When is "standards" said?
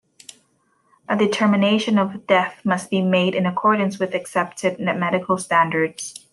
5.37-6.25